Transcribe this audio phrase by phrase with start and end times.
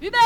[0.00, 0.16] 预备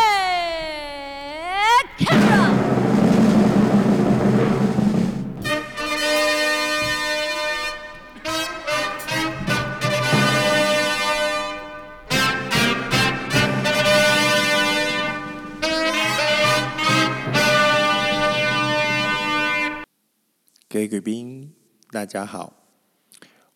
[20.68, 21.52] 各位贵宾，
[21.90, 22.52] 大家好，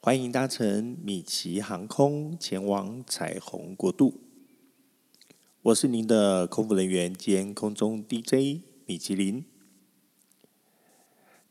[0.01, 4.28] 欢迎搭乘米奇航空前往彩虹国度。
[5.69, 9.45] 我是您的空服人员兼空中 DJ 米其林。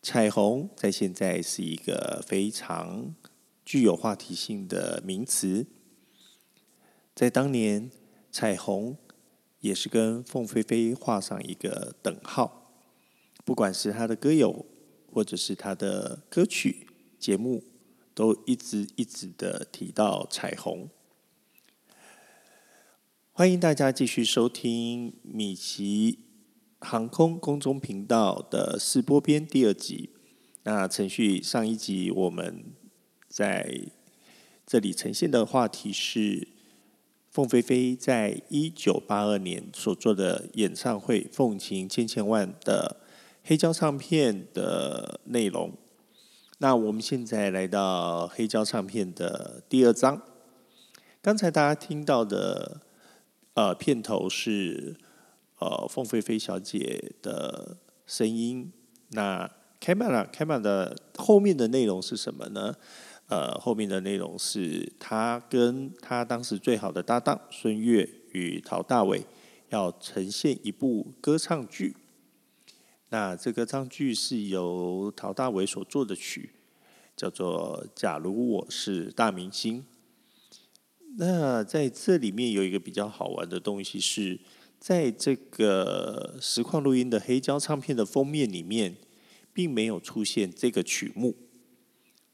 [0.02, 3.14] 彩虹在现在是一个非常
[3.64, 5.68] 具有话题性的名词，
[7.14, 7.92] 在当年，
[8.32, 8.98] 彩虹
[9.60, 12.72] 也是跟凤飞飞画上一个等号。
[13.46, 14.66] 不管是他的歌友，
[15.14, 16.88] 或者是他的歌曲
[17.20, 17.64] 节目，
[18.16, 20.90] 都一直一直的提到彩虹。
[23.38, 26.18] 欢迎大家继续收听米奇
[26.80, 30.10] 航空空中频道的试播编第二集。
[30.64, 32.64] 那程序上一集我们
[33.30, 33.92] 在
[34.66, 36.48] 这里呈现的话题是
[37.30, 42.98] 凤飞飞在一九八二年所做的演唱会《凤情千千万》的
[43.44, 45.72] 黑胶唱片的内容。
[46.58, 50.24] 那我们现在来到黑胶唱片的第二章。
[51.22, 52.87] 刚才大家听到的。
[53.58, 54.96] 呃，片头是
[55.58, 58.72] 呃凤飞飞小姐的声音。
[59.10, 59.50] 那
[59.82, 62.76] camera camera 的后面的内容是什么呢？
[63.26, 69.26] 呃，后面的内容是他跟他当时最好的搭档孙越与陶大伟
[69.70, 71.96] 要呈现一部歌唱剧。
[73.10, 76.52] 那这个歌唱剧是由陶大伟所作的曲，
[77.16, 79.80] 叫做《假如我是大明星》。
[81.20, 84.40] 那在这里面有一个比较好玩的东西是，
[84.80, 88.96] 在这个实况录音的黑胶唱片的封面里面，
[89.52, 91.36] 并没有出现这个曲目，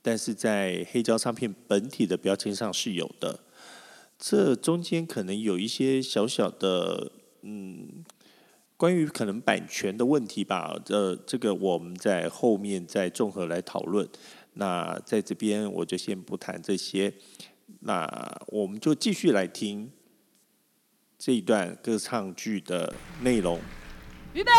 [0.01, 3.39] 但是在黑胶唱片本体的标签上是有的。
[4.19, 8.03] 这中间可能有一些小小的，嗯，
[8.75, 10.77] 关于可能版权的问题吧。
[10.83, 14.05] 这这个我们在后面再综合来讨论。
[14.55, 17.13] 那在这边我就先不谈这些。
[17.81, 19.91] 那我们就继续来听
[21.17, 23.59] 这一段歌唱剧的内容。
[24.33, 24.51] 预备，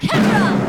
[0.00, 0.65] 开始。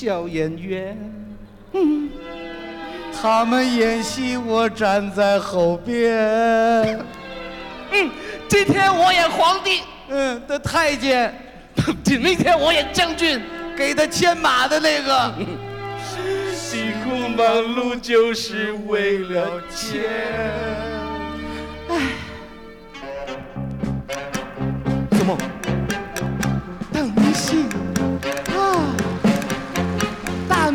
[0.00, 0.96] 小演员，
[1.72, 2.08] 嗯，
[3.20, 6.16] 他们演戏，我站在后边。
[7.90, 8.08] 嗯，
[8.46, 11.34] 今天我演皇帝，嗯，的太监。
[12.22, 13.42] 明天我演将军，
[13.76, 15.34] 给他牵马的那个。
[16.54, 17.44] 辛苦忙
[17.74, 20.04] 碌就是为了钱。
[21.88, 21.98] 哎，
[25.10, 25.36] 怎么？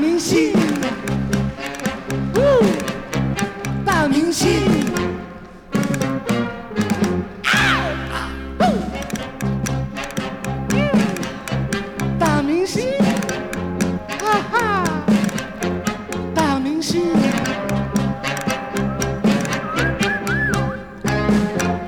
[0.04, 0.52] 明星，
[3.86, 4.60] 大明星，
[12.20, 12.84] 大明星，
[16.36, 17.08] 大明星，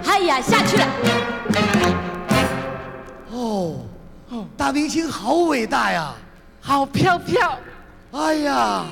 [0.05, 0.87] 哎呀，下去了。
[3.31, 3.75] 哦，
[4.55, 6.13] 大明星好伟大呀，
[6.61, 7.59] 好飘飘。
[8.15, 8.85] 哎呀，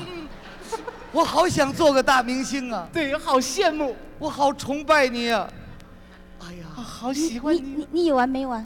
[1.14, 2.86] 我好想做个大明星啊！
[2.92, 5.48] 对，好羡慕，我好崇拜你啊！
[6.42, 7.88] 哎呀，好喜欢你你。
[7.92, 8.66] 你有完没完？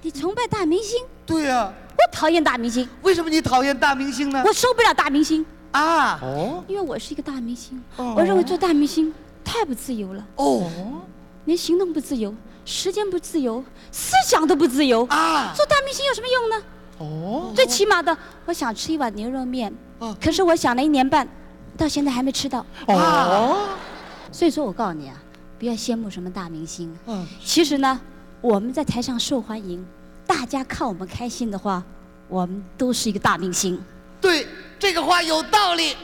[0.00, 4.42] 你崇拜大明星，对呀、啊，我讨厌大明星，为什么你讨厌大明星呢？
[4.44, 6.64] 我受不了大明星，啊，哦。
[6.66, 8.14] 因为我是一个大明星，哦。
[8.16, 9.14] 我认为做大明星
[9.44, 10.68] 太不自由了，哦。
[11.44, 12.34] 连行动不自由，
[12.64, 13.62] 时间不自由，
[13.92, 15.06] 思想都不自由。
[15.06, 16.62] 啊，做大明星有什么用呢？
[16.98, 18.16] 哦，最起码的，
[18.46, 19.72] 我想吃一碗牛肉面，
[20.02, 21.26] 哦可是我想了一年半，
[21.78, 22.66] 到现在还没吃到。
[22.88, 23.68] 哦，
[24.32, 25.14] 所以说我告诉你啊，
[25.60, 28.00] 不要羡慕什么大明星，嗯，其实呢，
[28.40, 29.86] 我们在台上受欢迎，
[30.26, 31.80] 大家看我们开心的话，
[32.26, 33.80] 我们都是一个大明星。
[34.20, 34.44] 对，
[34.76, 35.96] 这个话有道理。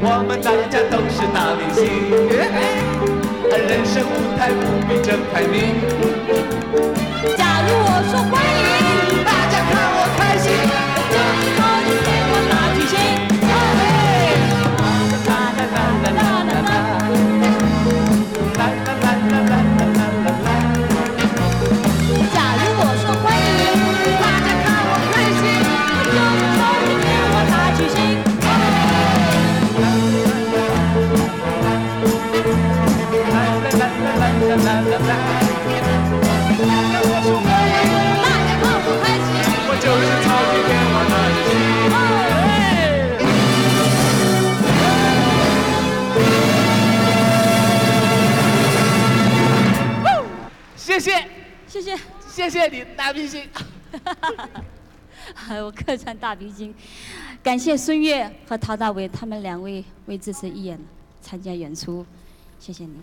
[0.00, 1.84] 我们大家都是大明星，
[3.68, 5.76] 人生舞台不必争排名。
[7.36, 8.18] 假如我说
[52.62, 53.42] 谢谢你，大明星。
[55.64, 56.72] 我客串大明星，
[57.42, 60.78] 感谢孙悦和陶大伟他们两位为这次义演
[61.20, 62.06] 参加演出，
[62.60, 62.94] 谢谢你。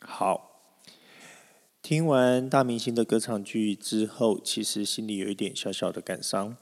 [0.00, 0.60] 好，
[1.82, 6.56] 听完大明星的歌唱剧之后，其实心里有一点小小的感伤，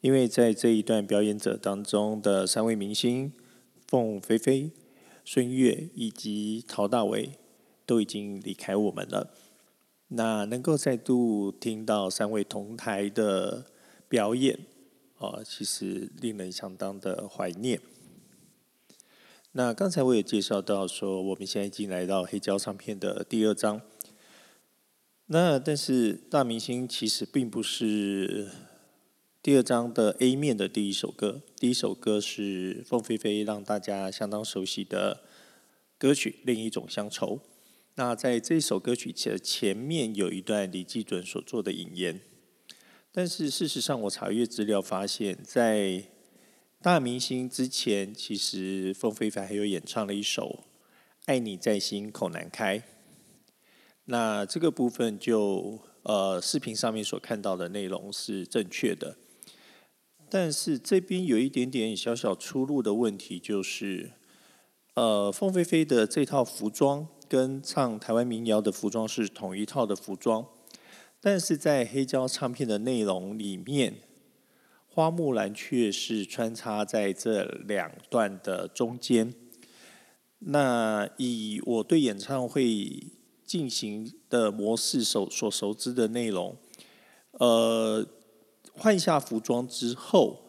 [0.00, 3.32] 因为在这一段表演者当中的三位明星
[3.86, 4.72] 凤飞飞、
[5.24, 7.30] 孙悦以及陶大伟
[7.86, 9.30] 都已经离开我们了。
[10.08, 13.66] 那能够再度听到三位同台的
[14.08, 14.60] 表演，
[15.18, 17.80] 啊，其实令人相当的怀念。
[19.52, 23.80] 那刚才我也介绍到说，我们现在已经来到黑胶唱片的第二张。
[25.26, 28.48] 那但是大明星其实并不是
[29.42, 35.22] 第二张的 A 面的第一首歌，第一首歌是凤飞飞让大家相当熟悉的
[35.98, 37.36] 歌曲《另一种乡愁》。
[37.98, 42.20] 那在这首歌曲前前面有一段李济准所做的引言，
[43.10, 46.04] 但是事实上我查阅资料发现，在
[46.82, 50.64] 大明星之前，其实凤飞飞还有演唱了一首
[51.24, 52.78] 《爱你在心口难开》。
[54.04, 59.16] 那这个部分就呃视频上面所看到的内容是正确的，
[60.28, 64.10] 但是这边有一点点小小出入的问题，就是
[64.92, 67.08] 呃凤飞飞的这套服装。
[67.28, 70.46] 跟唱台湾民谣的服装是同一套的服装，
[71.20, 73.94] 但是在黑胶唱片的内容里面，
[74.86, 79.34] 花木兰却是穿插在这两段的中间。
[80.38, 83.12] 那以我对演唱会
[83.44, 86.56] 进行的模式所所熟知的内容，
[87.32, 88.06] 呃，
[88.72, 90.42] 换下服装之后，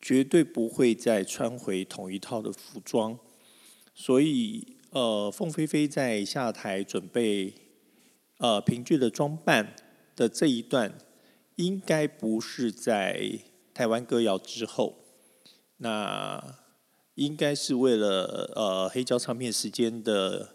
[0.00, 3.18] 绝对不会再穿回同一套的服装，
[3.94, 4.73] 所以。
[4.94, 7.52] 呃，凤飞飞在下台准备
[8.38, 9.74] 呃评剧的装扮
[10.14, 10.96] 的这一段，
[11.56, 13.40] 应该不是在
[13.74, 14.94] 台湾歌谣之后，
[15.78, 16.60] 那
[17.16, 20.54] 应该是为了呃黑胶唱片时间的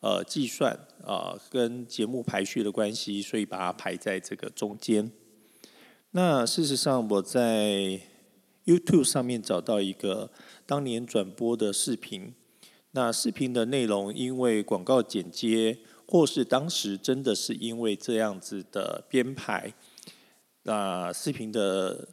[0.00, 5.10] 呃计算啊、跟节目排序的关系，所以把它排在这个中间。
[6.10, 7.98] 那事实上，我在
[8.66, 10.30] YouTube 上面找到一个
[10.66, 12.34] 当年转播的视频。
[12.92, 15.78] 那视频的内容，因为广告剪接，
[16.08, 19.72] 或是当时真的是因为这样子的编排，
[20.64, 22.08] 那视频的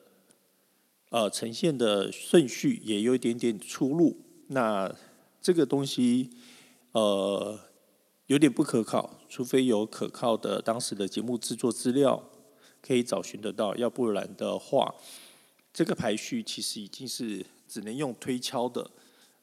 [1.10, 4.22] 呃呈现的顺序也有一点点出入。
[4.50, 4.94] 那
[5.42, 6.30] 这个东西
[6.92, 7.60] 呃
[8.28, 12.24] 有点不可靠，除非有可靠的当时的节目制作资料
[12.84, 14.94] 可以找寻得到，要不然的话，
[15.74, 18.92] 这个排序其实已经是只能用推敲的。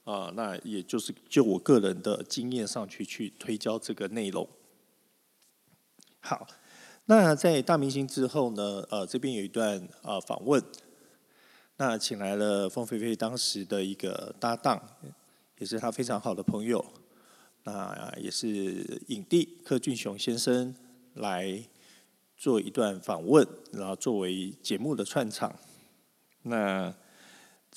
[0.04, 4.46] 啊，那也就是就我个人的经验上去去推敲这个内容。
[6.20, 6.46] 好，
[7.06, 10.62] 那在大明星之后呢，呃，这边有一段啊访问，
[11.76, 14.82] 那请来了凤飞飞当时的一个搭档，
[15.58, 16.84] 也是他非常好的朋友，
[17.64, 20.74] 那也是影帝柯俊雄先生
[21.14, 21.62] 来
[22.36, 25.54] 做一段访问，然后作为节目的串场。
[26.42, 26.94] 那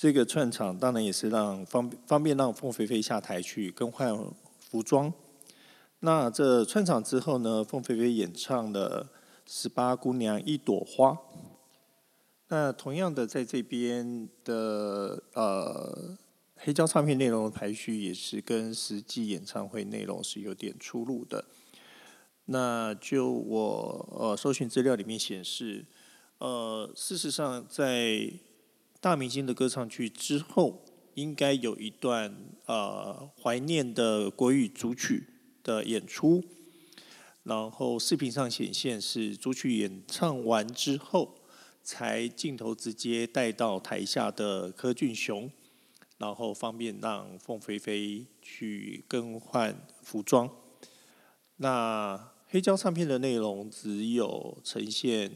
[0.00, 4.16] 这个串场当然也是让方方便让凤飞飞下台去更换
[4.60, 5.12] 服装。
[5.98, 9.04] 那这串场之后呢，凤飞飞演唱了
[9.44, 11.10] 《十八姑娘一朵花》。
[12.46, 16.16] 那同样的，在这边的呃
[16.54, 21.44] 黑胶唱片内容的排序也是跟实际演唱会内容是有点出入的。
[22.44, 25.84] 那就我呃搜寻资料里面显示，
[26.38, 28.30] 呃，事实上在
[29.00, 32.36] 大明星的歌唱剧之后，应该有一段
[32.66, 35.24] 呃怀念的国语主曲
[35.62, 36.42] 的演出，
[37.44, 41.36] 然后视频上显现是主曲演唱完之后，
[41.80, 45.48] 才镜头直接带到台下的柯俊雄，
[46.16, 50.50] 然后方便让凤飞飞去更换服装。
[51.58, 55.30] 那黑胶唱片的内容只有呈现，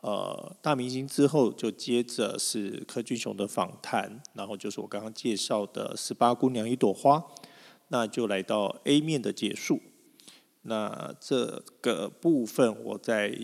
[0.00, 7.18] 呃，大明星之后就接着是柯俊雄的访谈，然后就是我刚刚介绍的《十八姑娘一朵花》，
[7.88, 9.80] 那就来到 A 面的结束。
[10.62, 13.36] 那这个部分我在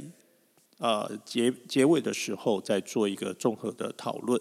[0.79, 4.41] 呃结结尾的时候再做一个综合的讨论。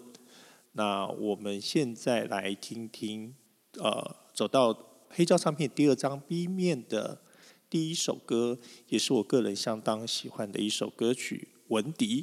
[0.72, 3.34] 那我们现在来听听，
[3.78, 4.76] 呃，走到
[5.08, 7.22] 黑胶唱片第二张 B 面的。
[7.70, 12.22] 第一首歌也是我个人相当喜欢的一首歌曲《文迪》。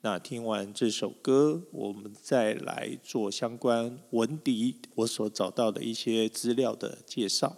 [0.00, 7.56] 那听完这首歌，我们再来做相关《文迪》我所找到的一些资料的介绍。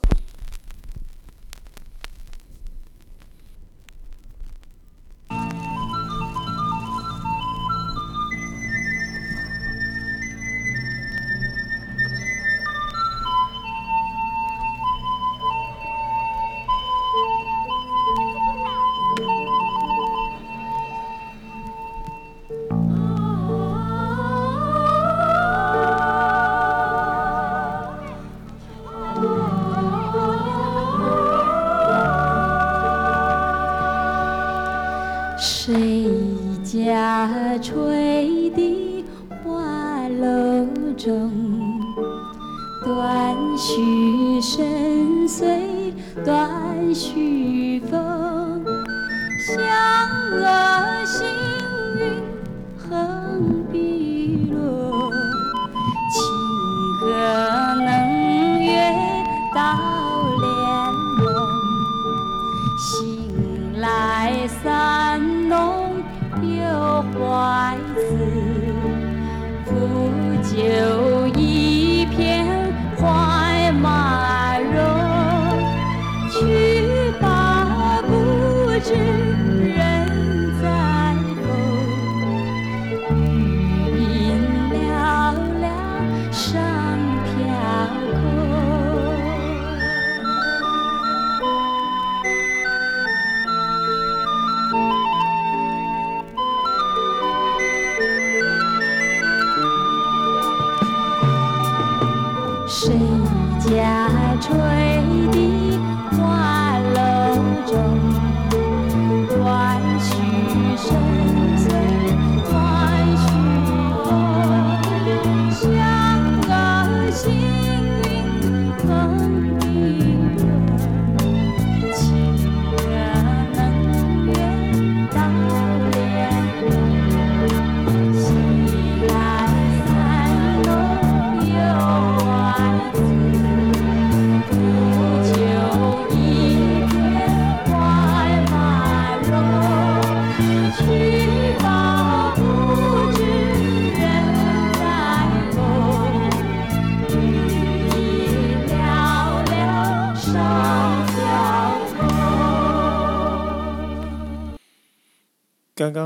[107.70, 108.19] 刚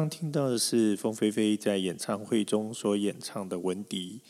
[0.08, 4.20] 听到的是凤飞飞在演唱会中所演唱的《文迪》，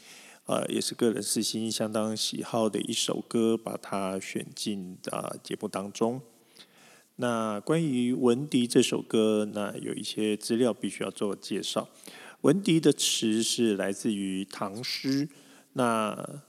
[0.52, 6.20] 呃，也是个人私心相当喜好的一首歌，把它选进啊节目当中。
[7.16, 11.88] 那关于《文迪》这首歌，那有一些资料必须要做介绍。
[12.42, 15.28] 《文迪》的词是来自于唐诗，
[15.72, 16.42] 那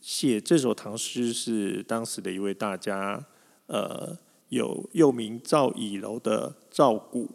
[0.00, 3.26] 写这首唐诗是当时的一位大家，
[3.66, 4.16] 呃，
[4.50, 7.30] 有又名赵以楼的赵古。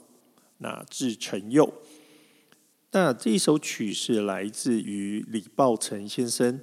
[0.63, 1.73] 那字承佑，
[2.91, 6.61] 那这一首曲是来自于李抱成先生。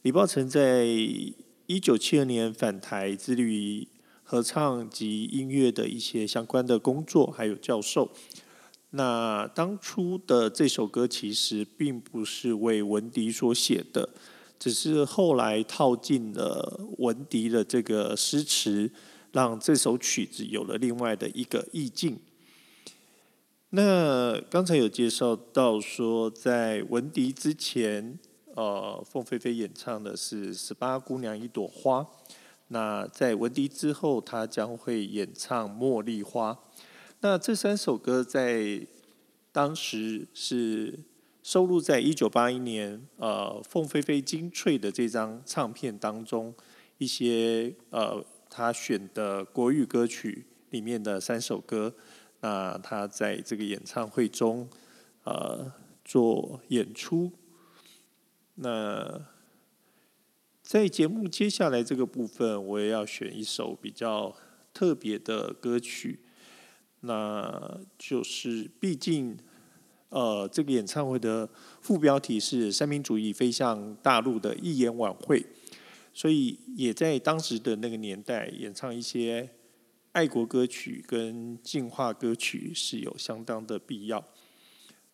[0.00, 3.88] 李抱成在一九七二年返台，致力于
[4.22, 8.10] 合唱及音乐的一些相关的工作，还有教授。
[8.90, 14.08] 那当初的这首歌其实并不是为文迪所写的，
[14.58, 18.90] 只是后来套进了文迪的这个诗词，
[19.32, 22.18] 让这首曲子有了另外的一个意境。
[23.70, 28.18] 那刚才有介绍到说，在文迪之前，
[28.54, 32.00] 呃，凤飞飞演唱的是《十八姑娘一朵花》。
[32.68, 36.52] 那在文迪之后，他将会演唱《茉莉花》。
[37.20, 38.86] 那这三首歌在
[39.52, 40.98] 当时是
[41.42, 46.54] 收录在一九八一年呃凤飞飞精粹的这张唱片当中，
[46.96, 51.92] 一些呃他选的国语歌曲里面的三首歌。
[52.40, 54.68] 那他在这个演唱会中，
[55.24, 55.72] 呃，
[56.04, 57.32] 做演出。
[58.54, 59.26] 那
[60.62, 64.36] 在节目接下来这个部分，我也要选一首比较
[64.72, 66.20] 特别的歌曲。
[67.00, 69.36] 那就是，毕竟，
[70.10, 71.48] 呃，这个演唱会的
[71.80, 75.44] 副标题是“三民主义飞向大陆”的义演晚会，
[76.14, 79.50] 所以也在当时的那个年代演唱一些。
[80.18, 84.24] 爱国歌曲跟进化歌曲是有相当的必要。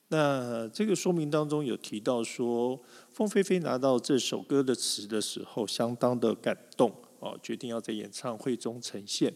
[0.09, 2.81] 那这个说明当中有提到说，
[3.13, 9.31] 凤飞飞拿到这首歌的词的时候，相当的感动哦，决定要在演唱会中呈现。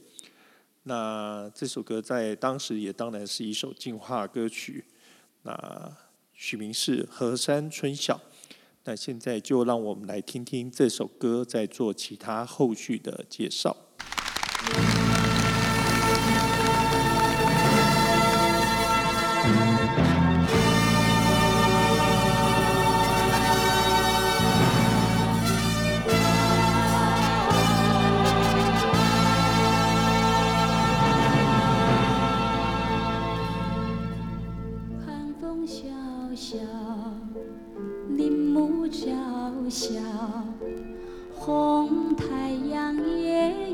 [0.85, 4.87] 那这首歌在当时也当然是一首进化歌曲。
[5.43, 5.95] 那
[6.33, 8.17] 取名是《河山春晓》。
[8.85, 13.77] 那现在就让我们来听听这首歌，再做其他后续的介绍。
[35.69, 35.85] 小
[36.35, 36.57] 小
[38.17, 39.07] 林木，娇
[39.69, 40.01] 小
[41.35, 43.68] 红太阳也。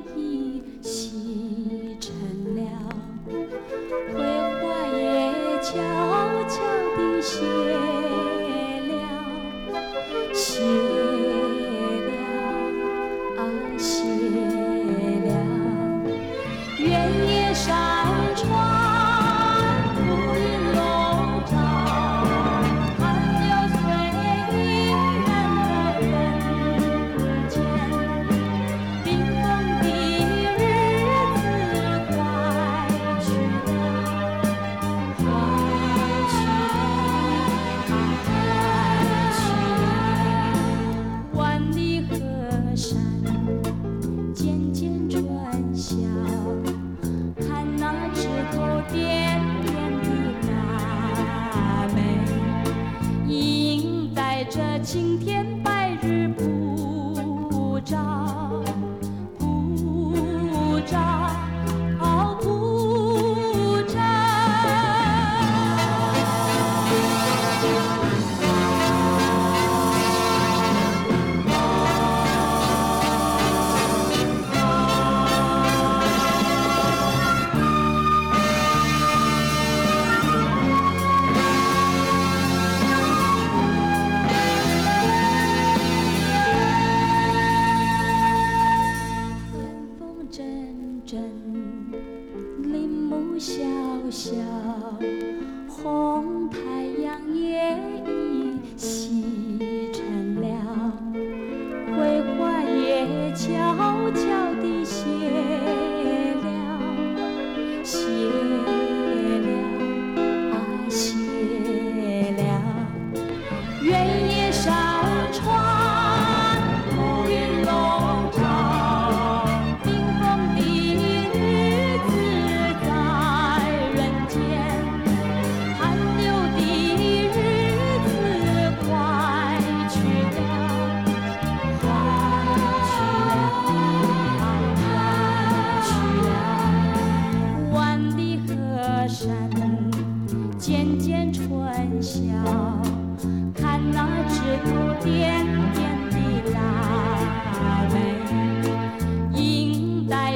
[54.94, 55.34] 今天。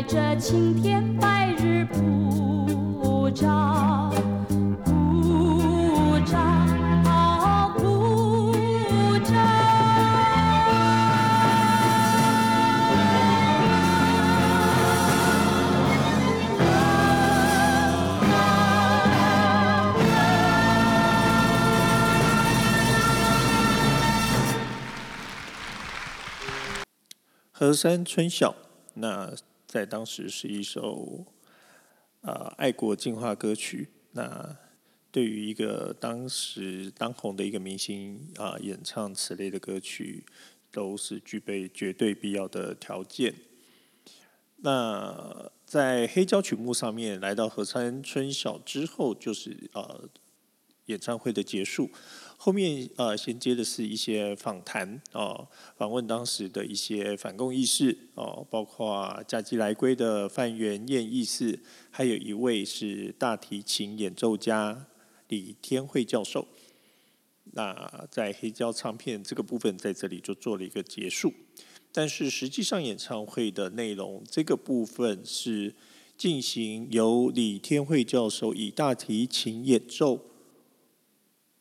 [0.08, 4.10] 这青天白日普照。
[27.52, 28.54] 河山春晓，
[28.94, 29.32] 那
[29.68, 31.26] 在当时是一首
[32.22, 33.88] 呃爱国进化歌曲。
[34.12, 34.56] 那
[35.12, 40.24] 对于一个当时当红的一个明星啊、演唱此类的歌曲，
[40.72, 43.34] 都是具备绝对必要的条件。
[44.56, 50.08] 那在黑胶曲目上面，来到河山春晓之后，就是呃
[50.86, 51.90] 演唱会的结束。
[52.40, 61.58] 后面呃衔接的是一些访谈哦，访问当时的一些反共义士哦，包括佳吉来归的范元燕义士，
[61.90, 64.86] 还有一位是大提琴演奏家
[65.26, 66.46] 李天惠教授。
[67.54, 71.34] 那在黑胶唱片这个部分在这里就做了一个结束，
[71.90, 75.74] 但是实际上演唱会的内容这个部分是
[76.16, 80.20] 进行由李天惠教授以大提琴演奏。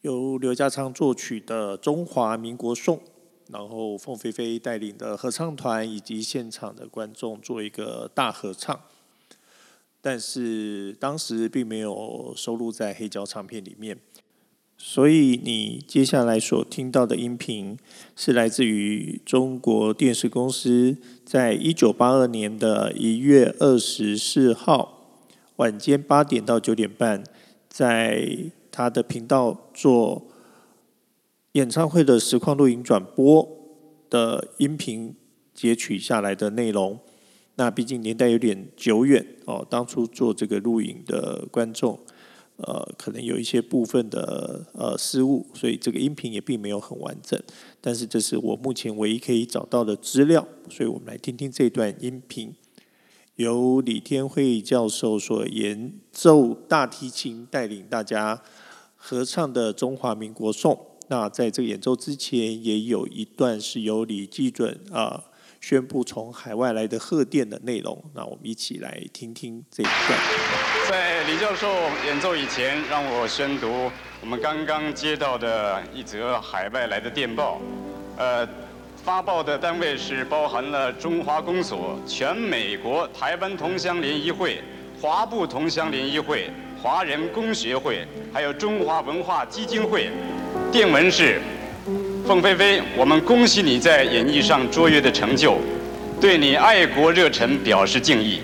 [0.01, 2.97] 由刘家昌作曲的《中华民国颂》，
[3.51, 8.79] 然后凤飞飞带领的合唱团以及现场的观众做一个大合唱，
[9.99, 13.97] 但是当时并没有收录在黑胶唱片里面，
[14.77, 17.75] 所以你接下来所听到的音频
[18.15, 25.17] 是来自于中国电视公司在一九八二年的一月二十四号
[25.55, 27.23] 晚间八点到九点半
[27.67, 28.51] 在。
[28.77, 30.27] 他的频道做
[31.53, 33.49] 演唱会的实况录影转播
[34.07, 35.15] 的音频
[35.55, 36.99] 截取下来的内容，
[37.55, 41.99] 那毕竟年代有点久远哦，当初做这个录影的观众，
[42.57, 47.41] 呃，可能有一些部分的呃失误，所以这个音频也并没有很完整。
[47.81, 52.53] 但是这是我目前唯一可以找到的资料，所以我们来听听这段音频，
[53.37, 58.43] 由李天惠教授所演奏大提琴带领大家。
[59.09, 60.73] 合唱的《中华民国颂》，
[61.07, 65.23] 那在这个演奏之前，也有一段是由李基准啊
[65.61, 68.03] 宣布从海外来的贺电的内容。
[68.13, 70.19] 那我们一起来听听这一段。
[70.89, 71.69] 在李教授
[72.05, 73.89] 演奏以前，让我宣读
[74.19, 77.61] 我们刚刚接到的一则海外来的电报。
[78.17, 78.45] 呃，
[79.05, 84.61] 发报的单位是包含了中华公所、全美国台湾同乡联谊会、
[85.01, 86.51] 华埠同乡联谊会。
[86.81, 90.11] 华人工学会，还有中华文化基金会，
[90.71, 91.41] 电文是：
[92.27, 95.57] 凤飞飞，我们恭喜你在演艺上卓越的成就，
[96.21, 98.41] 对你爱国热忱表示敬意。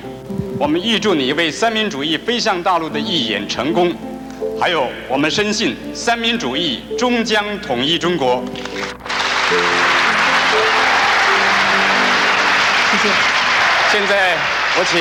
[0.59, 3.93] 我们预祝你为三民主义飞向大陆的义演成功。
[4.59, 8.43] 还有，我们深信三民主义终将统一中国。
[12.91, 13.09] 谢谢。
[13.91, 14.35] 现在
[14.79, 14.99] 我请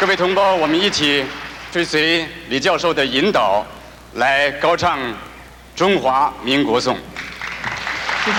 [0.00, 1.24] 各位同胞，我们一起。
[1.72, 3.64] 追随李教授的引导，
[4.16, 5.00] 来高唱
[5.74, 6.94] 《中华民国颂》。
[8.22, 8.36] 谢谢。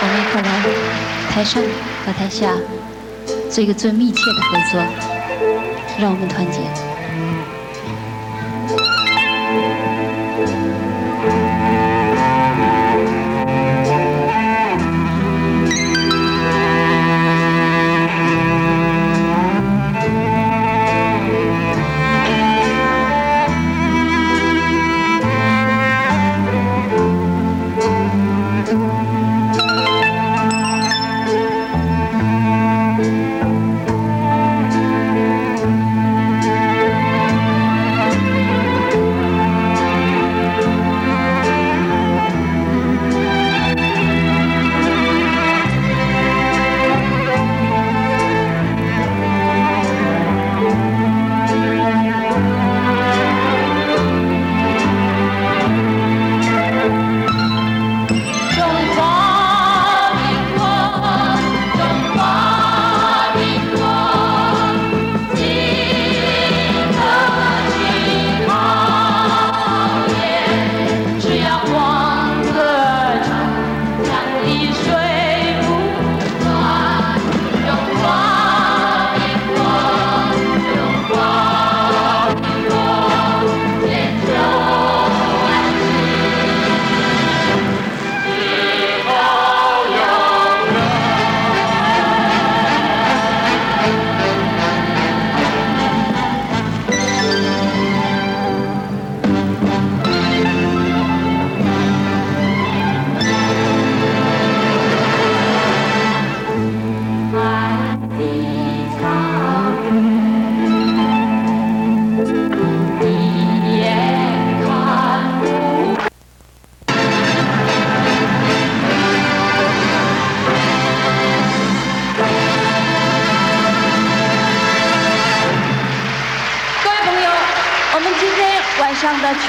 [0.00, 0.48] 我们一块来
[1.32, 1.62] 台上
[2.04, 2.52] 和台下
[3.48, 4.80] 做一个最密切的合作，
[6.00, 6.58] 让我们团结。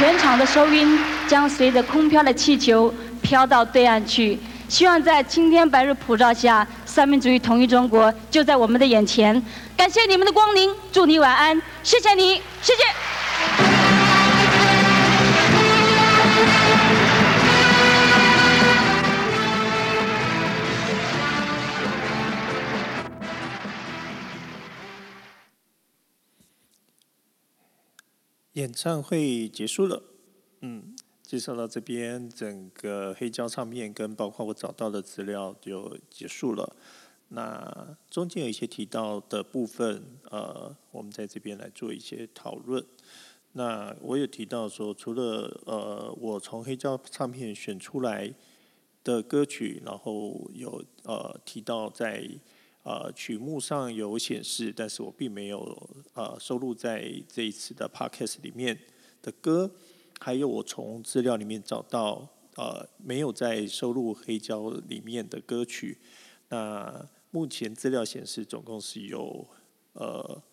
[0.04, 4.38] 全场的收音将随着空飘的气球飘到对岸去。
[4.68, 9.42] 希望在青天白日普照下，三民主义统一中国就在我们的眼前。
[9.78, 13.13] 感谢你们的光临，祝你晚安，谢谢你，谢谢。
[28.54, 30.04] 演唱会结束了，
[30.62, 36.76] 嗯，介绍到这边，整个黑胶唱片跟包括我找到的资料就结束了。
[37.30, 42.86] 那中间有一些提到的部分，呃，我们在这边来做一些讨论。
[43.54, 48.32] 那我有提到说，除了呃，我从黑胶唱片选出来
[49.04, 52.30] 的歌曲，然后有呃提到在。
[52.84, 58.78] 呃，曲目上有显示，但是我并没有呃收录在这一次的 podcast 里面
[59.22, 59.72] 的歌，
[60.20, 65.98] 还有我从资料里面找到呃没有在收录黑胶里面的歌曲。
[66.50, 69.48] 那目前资料显示，总共是有
[69.94, 70.44] 呃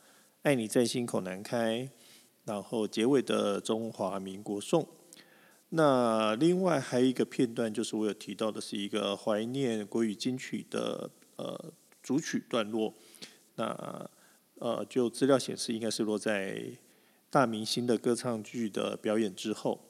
[0.42, 1.90] 爱你在心口难开，
[2.44, 4.86] 然后结尾的中华民国颂。
[5.70, 11.72] 那另外还有一个片段，就是我有提到的是一个怀念国语金曲的呃。
[12.02, 12.94] 主曲段落，
[13.56, 14.10] 那
[14.58, 16.62] 呃，就资料显示，应该是落在
[17.30, 19.80] 大明星的歌唱剧的表演之后。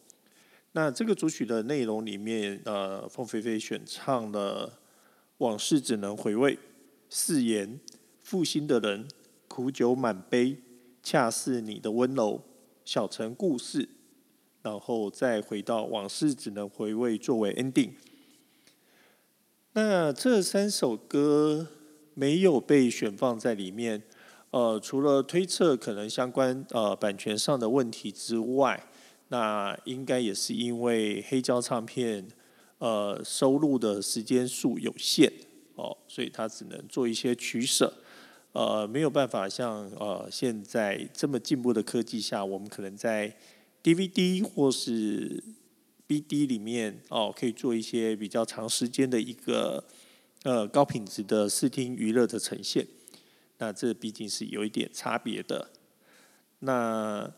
[0.72, 4.78] 那这个主曲的内容里面，呃，凤飞飞选唱了
[5.38, 6.56] “往事只能回味”，
[7.10, 7.80] 誓言
[8.22, 9.08] 负心的人，
[9.48, 10.58] 苦酒满杯，
[11.02, 12.44] 恰似你的温柔，
[12.84, 13.88] 小城故事，
[14.62, 17.94] 然后再回到“往事只能回味”作为 ending。
[19.72, 21.66] 那这三首歌。
[22.20, 24.02] 没有被选放在里面，
[24.50, 28.78] 呃，除了推测可能相关呃版权上的问题之外，
[29.28, 32.28] 那应该也是因为黑胶唱片
[32.76, 35.32] 呃收录的时间数有限
[35.76, 37.90] 哦，所以它只能做一些取舍，
[38.52, 43.34] 呃，没有办法像呃现在这么进步的科技下，我们可能在
[43.82, 45.42] DVD 或是
[46.06, 49.82] BD 里面哦，可以做一些比较长时间的一个。
[50.42, 52.86] 呃，高品质的视听娱乐的呈现，
[53.58, 55.70] 那这毕竟是有一点差别的。
[56.60, 57.30] 那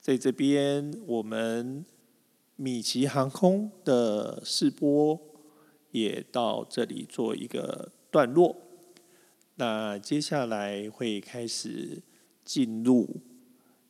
[0.00, 1.84] 在这边，我们
[2.54, 5.20] 米奇航空的试播
[5.90, 8.56] 也到这里做一个段落。
[9.56, 12.00] 那接下来会开始
[12.44, 13.20] 进入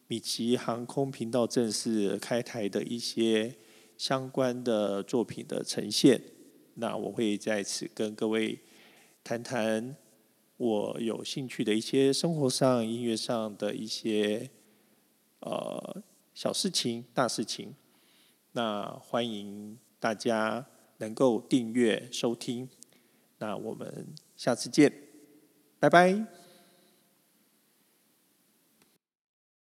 [0.07, 3.55] 米奇航空频道正式开台的一些
[3.99, 6.23] 相关的作品的呈现。
[6.81, 8.59] 那我会在此跟各位
[9.23, 9.95] 谈谈
[10.57, 14.51] 我有兴趣的一些生活上、音乐上的一些
[15.41, 17.75] 呃小事情、大事情。
[18.53, 20.67] 那欢迎大家
[20.97, 22.69] 能够订阅收听。
[23.39, 24.91] 那我们下次见，
[25.79, 26.40] 拜拜。